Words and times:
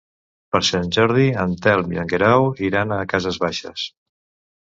Per 0.53 0.59
Sant 0.67 0.87
Jordi 0.95 1.25
en 1.43 1.53
Telm 1.65 1.93
i 1.95 1.99
en 2.05 2.09
Guerau 2.13 2.47
iran 2.69 2.95
a 2.95 2.97
Cases 3.13 3.39
Baixes. 3.45 3.85